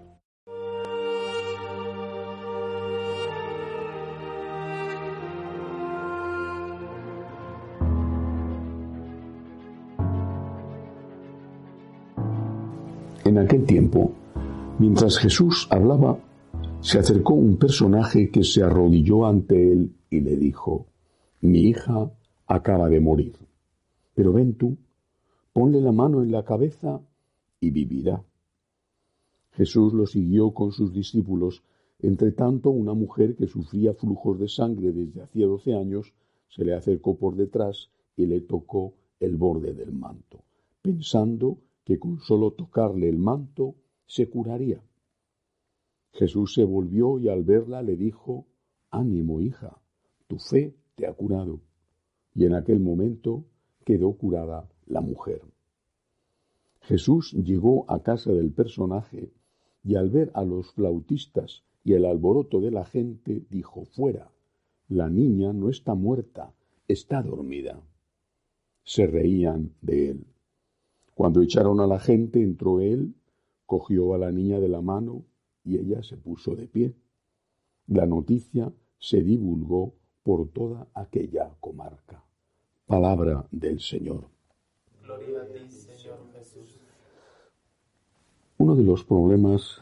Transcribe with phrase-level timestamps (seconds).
[14.79, 16.19] mientras Jesús hablaba,
[16.81, 20.87] se acercó un personaje que se arrodilló ante él y le dijo,
[21.41, 22.11] Mi hija
[22.47, 23.33] acaba de morir,
[24.13, 24.77] pero ven tú,
[25.53, 26.99] ponle la mano en la cabeza
[27.59, 28.21] y vivirá.
[29.51, 31.63] Jesús lo siguió con sus discípulos.
[31.99, 36.13] Entre tanto, una mujer que sufría flujos de sangre desde hacía doce años
[36.49, 40.39] se le acercó por detrás y le tocó el borde del manto,
[40.81, 44.83] pensando que con solo tocarle el manto se curaría.
[46.13, 48.47] Jesús se volvió y al verla le dijo,
[48.89, 49.81] Ánimo, hija,
[50.27, 51.61] tu fe te ha curado.
[52.33, 53.45] Y en aquel momento
[53.85, 55.41] quedó curada la mujer.
[56.81, 59.31] Jesús llegó a casa del personaje
[59.83, 64.31] y al ver a los flautistas y el alboroto de la gente, dijo, Fuera,
[64.87, 66.53] la niña no está muerta,
[66.87, 67.81] está dormida.
[68.83, 70.25] Se reían de él.
[71.21, 73.13] Cuando echaron a la gente, entró él,
[73.67, 75.23] cogió a la niña de la mano
[75.63, 76.95] y ella se puso de pie.
[77.85, 82.25] La noticia se divulgó por toda aquella comarca.
[82.87, 84.29] Palabra del Señor.
[85.03, 86.79] Gloria a ti, Señor Jesús.
[88.57, 89.79] Uno de los problemas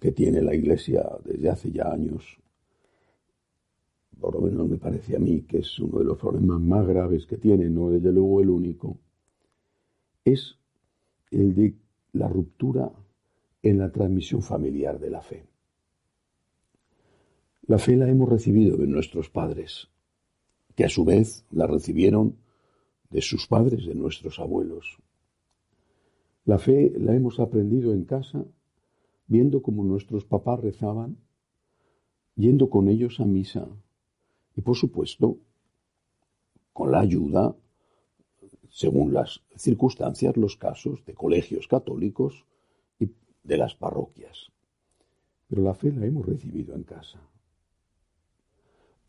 [0.00, 2.24] que tiene la Iglesia desde hace ya años,
[4.18, 7.26] por lo menos me parece a mí que es uno de los problemas más graves
[7.26, 8.96] que tiene, no desde luego el único,
[10.24, 10.58] es
[11.30, 11.74] el de
[12.12, 12.92] la ruptura
[13.62, 15.46] en la transmisión familiar de la fe.
[17.66, 19.88] La fe la hemos recibido de nuestros padres,
[20.74, 22.36] que a su vez la recibieron
[23.10, 24.98] de sus padres, de nuestros abuelos.
[26.44, 28.44] La fe la hemos aprendido en casa,
[29.26, 31.18] viendo cómo nuestros papás rezaban,
[32.36, 33.68] yendo con ellos a misa
[34.56, 35.38] y, por supuesto,
[36.72, 37.54] con la ayuda
[38.78, 42.44] según las circunstancias, los casos de colegios católicos
[43.00, 43.10] y
[43.42, 44.52] de las parroquias.
[45.48, 47.18] Pero la fe la hemos recibido en casa.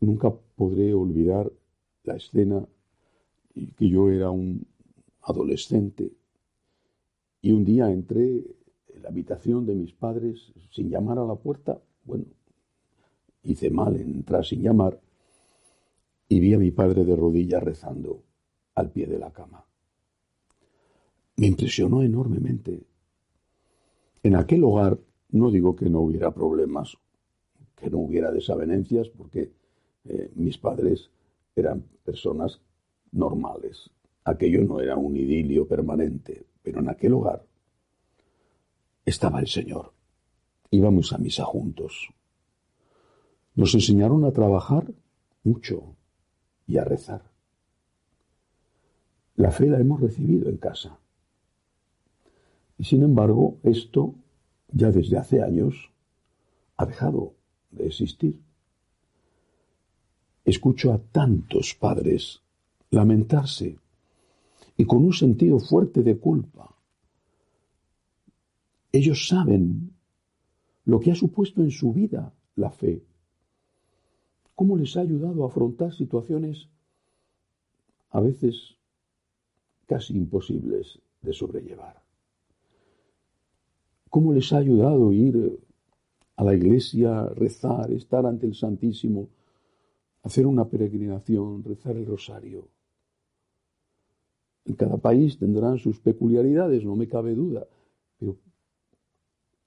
[0.00, 1.52] Nunca podré olvidar
[2.02, 2.66] la escena
[3.76, 4.66] que yo era un
[5.22, 6.10] adolescente
[7.40, 8.42] y un día entré
[8.88, 11.80] en la habitación de mis padres sin llamar a la puerta.
[12.02, 12.24] Bueno,
[13.44, 15.00] hice mal en entrar sin llamar
[16.28, 18.24] y vi a mi padre de rodillas rezando
[18.74, 19.64] al pie de la cama.
[21.36, 22.82] Me impresionó enormemente.
[24.22, 24.98] En aquel hogar
[25.30, 26.96] no digo que no hubiera problemas,
[27.76, 29.52] que no hubiera desavenencias, porque
[30.04, 31.10] eh, mis padres
[31.54, 32.60] eran personas
[33.12, 33.90] normales.
[34.24, 37.44] Aquello no era un idilio permanente, pero en aquel hogar
[39.04, 39.92] estaba el Señor.
[40.70, 42.10] Íbamos a misa juntos.
[43.54, 44.92] Nos enseñaron a trabajar
[45.42, 45.96] mucho
[46.66, 47.29] y a rezar.
[49.40, 50.98] La fe la hemos recibido en casa.
[52.76, 54.14] Y sin embargo, esto
[54.70, 55.90] ya desde hace años
[56.76, 57.32] ha dejado
[57.70, 58.38] de existir.
[60.44, 62.42] Escucho a tantos padres
[62.90, 63.78] lamentarse
[64.76, 66.76] y con un sentido fuerte de culpa.
[68.92, 69.94] Ellos saben
[70.84, 73.02] lo que ha supuesto en su vida la fe,
[74.54, 76.68] cómo les ha ayudado a afrontar situaciones
[78.10, 78.76] a veces
[79.90, 82.00] casi imposibles de sobrellevar.
[84.08, 85.58] ¿Cómo les ha ayudado ir
[86.36, 89.30] a la iglesia, rezar, estar ante el Santísimo,
[90.22, 92.68] hacer una peregrinación, rezar el rosario?
[94.64, 97.66] En cada país tendrán sus peculiaridades, no me cabe duda,
[98.16, 98.36] pero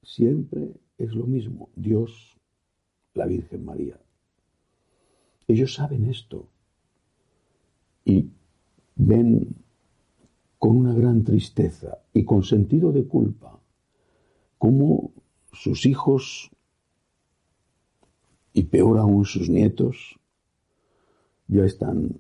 [0.01, 2.39] siempre es lo mismo, Dios,
[3.13, 3.99] la Virgen María.
[5.49, 6.47] Ellos saben esto
[8.05, 8.29] y
[8.95, 9.62] ven
[10.63, 13.60] con una gran tristeza y con sentido de culpa,
[14.57, 15.12] cómo
[15.51, 16.51] sus hijos,
[18.54, 20.18] y peor aún sus nietos,
[21.50, 22.18] ya están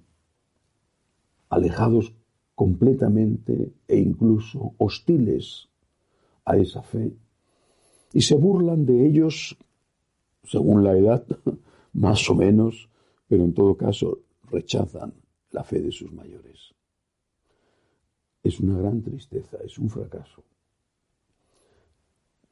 [1.47, 2.13] alejados
[2.53, 5.69] completamente e incluso hostiles
[6.43, 7.13] a esa fe
[8.11, 9.57] y se burlan de ellos
[10.43, 11.25] según la edad,
[11.93, 12.89] más o menos,
[13.25, 14.19] pero en todo caso
[14.51, 15.13] rechazan
[15.51, 16.72] la fe de sus mayores.
[18.43, 20.43] Es una gran tristeza, es un fracaso.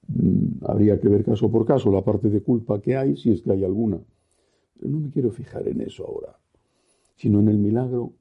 [0.08, 3.42] Mm, habría que ver caso por caso la parte de culpa que hay, si es
[3.42, 4.00] que hay alguna.
[4.78, 6.40] Pero no me quiero fijar en eso ahora,
[7.16, 8.14] sino en el milagro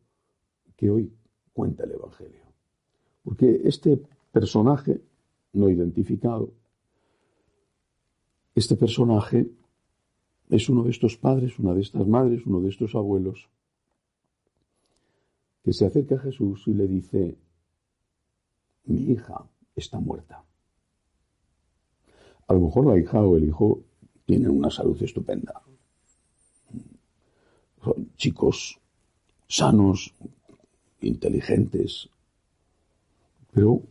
[0.77, 1.13] que hoy
[1.53, 2.41] cuenta el Evangelio.
[3.23, 4.03] Porque este
[4.33, 5.01] personaje
[5.53, 6.53] no identificado,
[8.55, 9.51] este personaje
[10.49, 13.49] es uno de estos padres, una de estas madres, uno de estos abuelos,
[15.63, 17.37] que se acerca a Jesús y le dice,
[18.85, 19.45] mi hija
[19.75, 20.45] está muerta.
[22.47, 23.81] A lo mejor la hija o el hijo
[24.27, 25.63] tienen una salud estupenda.
[27.83, 28.79] Son chicos
[29.49, 30.15] sanos,
[31.01, 32.09] inteligentes,
[33.53, 33.83] pero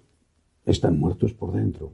[0.65, 1.93] están muertos por dentro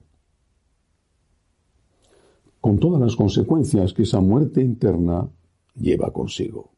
[2.65, 5.29] con todas las consecuencias que esa muerte interna
[5.75, 6.71] lleva consigo.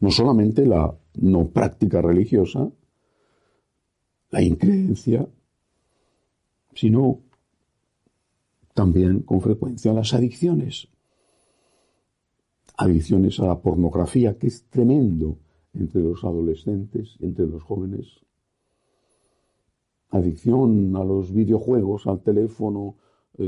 [0.00, 2.68] No solamente la no práctica religiosa,
[4.30, 5.28] la increencia,
[6.74, 7.20] sino
[8.74, 10.88] también con frecuencia las adicciones.
[12.76, 15.38] Adicciones a la pornografía, que es tremendo
[15.72, 18.20] entre los adolescentes, entre los jóvenes.
[20.10, 22.96] Adicción a los videojuegos, al teléfono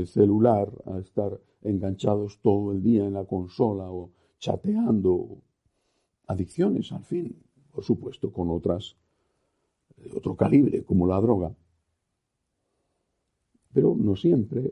[0.05, 5.41] celular, a estar enganchados todo el día en la consola o chateando.
[6.27, 7.35] Adicciones, al fin,
[7.71, 8.95] por supuesto, con otras
[10.03, 11.55] de otro calibre, como la droga.
[13.73, 14.71] Pero no siempre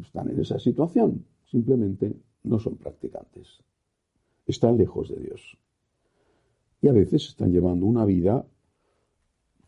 [0.00, 3.62] están en esa situación, simplemente no son practicantes.
[4.46, 5.58] Están lejos de Dios.
[6.80, 8.44] Y a veces están llevando una vida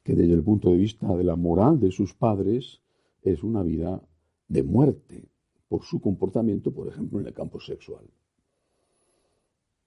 [0.02, 2.80] que desde el punto de vista de la moral de sus padres
[3.22, 4.02] es una vida
[4.48, 5.28] de muerte,
[5.68, 8.04] por su comportamiento, por ejemplo, en el campo sexual.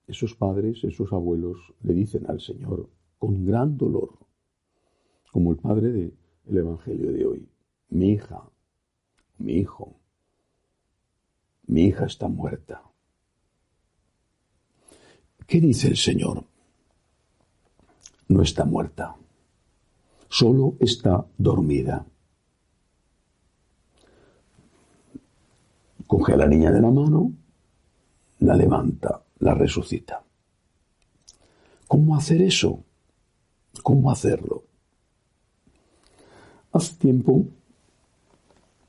[0.08, 4.18] Esos padres, esos abuelos le dicen al Señor con gran dolor,
[5.38, 7.48] como el padre del Evangelio de hoy,
[7.90, 8.42] mi hija,
[9.38, 10.00] mi hijo,
[11.68, 12.82] mi hija está muerta.
[15.46, 16.44] ¿Qué dice el Señor?
[18.30, 19.16] No está muerta,
[20.28, 22.08] solo está dormida.
[26.08, 27.32] coge a la niña de la mano,
[28.40, 30.24] la levanta, la resucita.
[31.88, 32.84] ¿Cómo hacer eso?
[33.84, 34.67] ¿Cómo hacerlo?
[36.72, 37.46] Hace tiempo,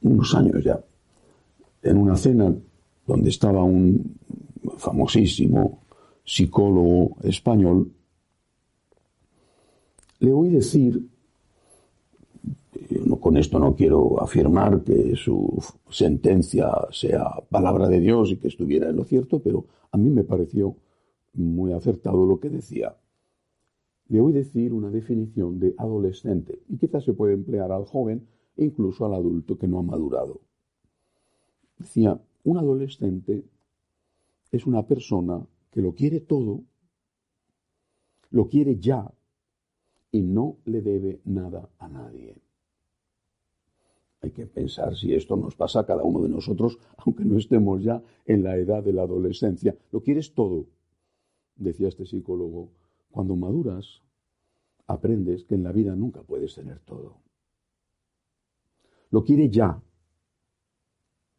[0.02, 0.80] unos años ya,
[1.82, 2.54] en una cena
[3.06, 4.16] donde estaba un
[4.76, 5.80] famosísimo
[6.24, 7.90] psicólogo español,
[10.20, 11.08] le oí decir
[13.20, 18.88] con esto no quiero afirmar que su sentencia sea palabra de Dios y que estuviera
[18.88, 20.74] en lo cierto, pero a mí me pareció
[21.34, 22.96] muy acertado lo que decía.
[24.08, 28.26] Le oí decir una definición de adolescente y quizás se puede emplear al joven
[28.56, 30.40] e incluso al adulto que no ha madurado.
[31.78, 33.44] Decía, un adolescente
[34.50, 36.62] es una persona que lo quiere todo,
[38.30, 39.12] lo quiere ya
[40.10, 42.36] y no le debe nada a nadie.
[44.20, 47.82] Hay que pensar si esto nos pasa a cada uno de nosotros, aunque no estemos
[47.82, 49.76] ya en la edad de la adolescencia.
[49.92, 50.66] Lo quieres todo,
[51.56, 52.70] decía este psicólogo.
[53.10, 54.02] Cuando maduras,
[54.86, 57.16] aprendes que en la vida nunca puedes tener todo.
[59.10, 59.80] Lo quieres ya,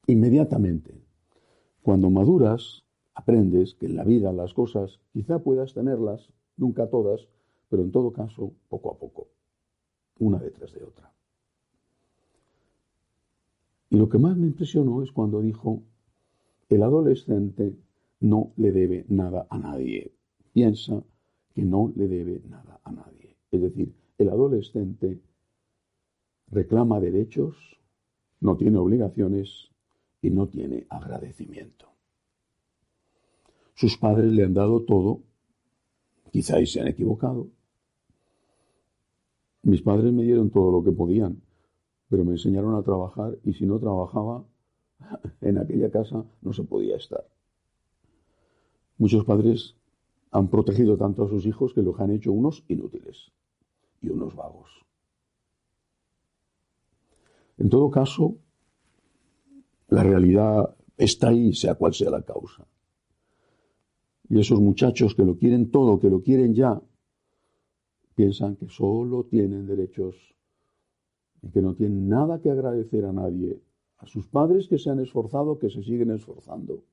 [0.08, 1.02] inmediatamente.
[1.82, 2.84] Cuando maduras,
[3.14, 7.28] aprendes que en la vida las cosas quizá puedas tenerlas, nunca todas,
[7.70, 9.28] pero en todo caso, poco a poco,
[10.20, 11.12] una detrás de otra.
[13.92, 15.82] Y lo que más me impresionó es cuando dijo,
[16.70, 17.76] el adolescente
[18.20, 20.14] no le debe nada a nadie.
[20.54, 21.04] Piensa
[21.54, 23.36] que no le debe nada a nadie.
[23.52, 25.22] Es decir, el adolescente
[26.48, 27.56] reclama derechos,
[28.42, 29.70] no tiene obligaciones
[30.22, 31.88] y no tiene agradecimiento.
[33.76, 35.22] Sus padres le han dado todo,
[36.32, 37.48] quizás se han equivocado.
[39.64, 41.42] Mis padres me dieron todo lo que podían,
[42.10, 44.46] pero me enseñaron a trabajar y si no trabajaba
[45.42, 47.26] en aquella casa no se podía estar.
[48.98, 49.76] Muchos padres
[50.32, 53.32] han protegido tanto a sus hijos que los han hecho unos inútiles
[54.02, 54.70] y unos vagos.
[57.58, 58.38] En todo caso,
[59.90, 62.66] la realidad está ahí, sea cual sea la causa.
[64.30, 66.80] Y esos muchachos que lo quieren todo, que lo quieren ya,
[68.16, 70.16] piensan que solo tienen derechos
[71.42, 73.60] y que no tienen nada que agradecer a nadie
[73.98, 76.84] a sus padres que se han esforzado, que se siguen esforzando.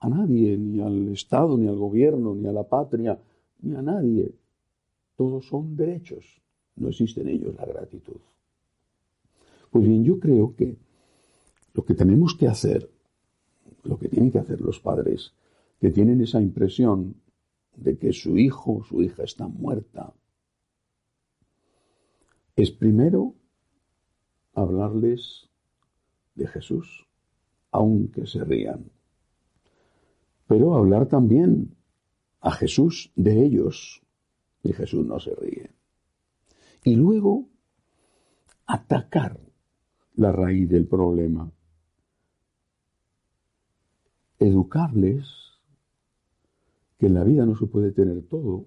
[0.00, 3.18] A nadie, ni al Estado, ni al gobierno, ni a la patria,
[3.60, 4.32] ni a nadie.
[5.16, 6.40] Todos son derechos.
[6.76, 8.20] No existe en ellos la gratitud.
[9.70, 10.76] Pues bien, yo creo que
[11.74, 12.90] lo que tenemos que hacer,
[13.84, 15.32] lo que tienen que hacer los padres,
[15.80, 17.14] que tienen esa impresión
[17.76, 20.12] de que su hijo o su hija está muerta,
[22.56, 23.34] es primero
[24.54, 25.48] hablarles
[26.34, 27.06] de Jesús,
[27.70, 28.90] aunque se rían,
[30.50, 31.76] pero hablar también
[32.40, 34.02] a Jesús de ellos,
[34.64, 35.70] y Jesús no se ríe.
[36.82, 37.46] Y luego
[38.66, 39.38] atacar
[40.16, 41.52] la raíz del problema,
[44.40, 45.28] educarles
[46.98, 48.66] que en la vida no se puede tener todo,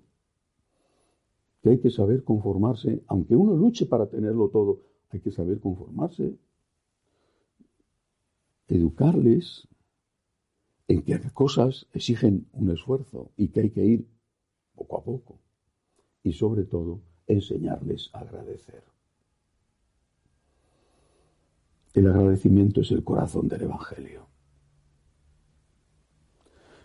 [1.62, 6.34] que hay que saber conformarse, aunque uno luche para tenerlo todo, hay que saber conformarse,
[8.70, 9.68] educarles
[10.88, 14.08] en que cosas exigen un esfuerzo y que hay que ir
[14.76, 15.40] poco a poco.
[16.24, 18.84] Y sobre todo, enseñarles a agradecer.
[21.94, 24.28] El agradecimiento es el corazón del Evangelio.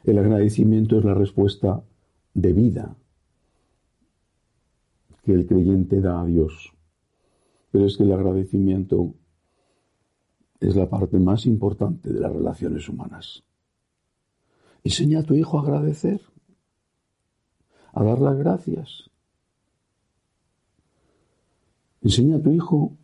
[0.05, 1.83] El agradecimiento es la respuesta
[2.35, 2.97] de vida
[5.23, 6.73] que el creyente da a Dios.
[7.71, 9.15] Pero es que el agradecimiento
[10.61, 13.45] es la parte más importante de las relaciones humanas.
[14.85, 16.21] Enseña a tu hijo a agradecer,
[17.93, 19.11] a dar las gracias.
[22.01, 22.97] Enseña a tu hijo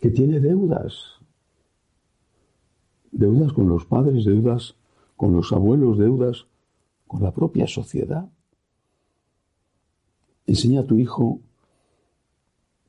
[0.00, 1.18] que tiene deudas,
[3.10, 4.76] deudas con los padres, deudas
[5.16, 6.46] con los abuelos, deudas
[7.06, 8.30] con la propia sociedad.
[10.46, 11.40] Enseña a tu hijo,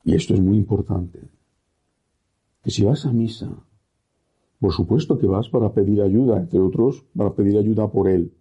[0.03, 1.21] y esto es muy importante,
[2.63, 3.49] que si vas a misa,
[4.59, 8.33] por supuesto que vas para pedir ayuda, entre otros, para pedir ayuda por él,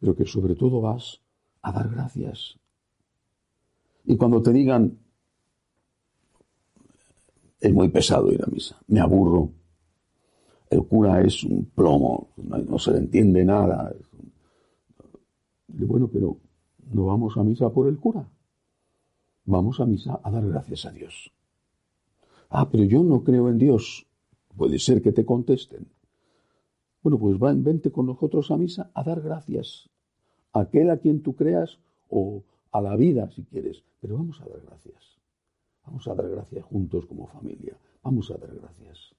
[0.00, 1.20] pero que sobre todo vas
[1.62, 2.58] a dar gracias.
[4.04, 4.98] Y cuando te digan,
[7.60, 9.50] es muy pesado ir a misa, me aburro,
[10.70, 13.92] el cura es un plomo, no, se le entiende nada.
[15.68, 16.38] Bueno, pero
[16.92, 18.26] no vamos a misa por el cura,
[19.44, 21.30] vamos a misa a dar gracias a Dios.
[22.48, 24.06] Ah, pero yo no creo en Dios.
[24.60, 25.86] Puede ser que te contesten.
[27.02, 29.88] Bueno, pues vente con nosotros a misa a dar gracias.
[30.52, 31.78] A aquel a quien tú creas
[32.10, 33.82] o a la vida si quieres.
[34.02, 35.18] Pero vamos a dar gracias.
[35.86, 37.74] Vamos a dar gracias juntos como familia.
[38.02, 39.14] Vamos a dar gracias.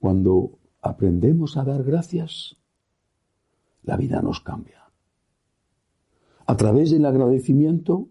[0.00, 2.56] Cuando aprendemos a dar gracias,
[3.84, 4.90] la vida nos cambia.
[6.46, 8.08] A través del agradecimiento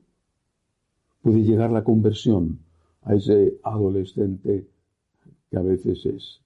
[1.21, 2.70] puede llegar la conversión
[3.03, 4.67] a ese adolescente
[5.49, 6.41] que a veces es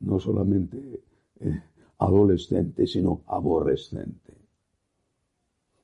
[0.00, 1.02] no solamente
[1.40, 1.62] eh,
[1.98, 4.34] adolescente, sino aborrecente.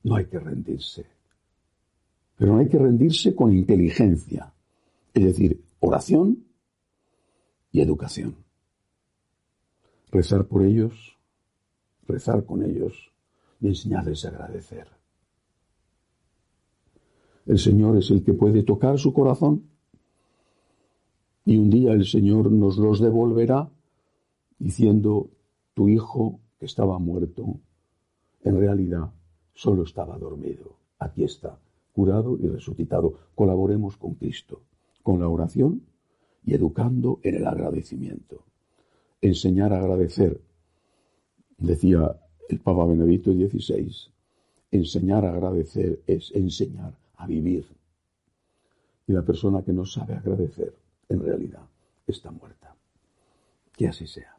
[0.03, 1.05] No hay que rendirse.
[2.37, 4.53] Pero no hay que rendirse con inteligencia,
[5.13, 6.43] es decir, oración
[7.71, 8.45] y educación
[10.15, 11.17] rezar por ellos,
[12.07, 13.11] rezar con ellos
[13.59, 14.87] y enseñarles a agradecer.
[17.45, 19.69] El Señor es el que puede tocar su corazón
[21.45, 23.69] y un día el Señor nos los devolverá
[24.59, 25.29] diciendo,
[25.73, 27.59] tu hijo que estaba muerto,
[28.43, 29.11] en realidad
[29.53, 30.75] solo estaba dormido.
[30.99, 31.57] Aquí está,
[31.93, 33.13] curado y resucitado.
[33.35, 34.61] Colaboremos con Cristo,
[35.03, 35.81] con la oración
[36.45, 38.45] y educando en el agradecimiento
[39.27, 40.39] enseñar a agradecer.
[41.57, 43.91] Decía el Papa Benedicto XVI,
[44.71, 47.65] enseñar a agradecer es enseñar a vivir.
[49.07, 50.73] Y la persona que no sabe agradecer,
[51.09, 51.67] en realidad,
[52.07, 52.75] está muerta.
[53.73, 54.34] Que así sea.